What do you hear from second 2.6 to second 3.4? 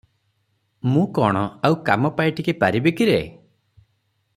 ପାରିବିକିରେ?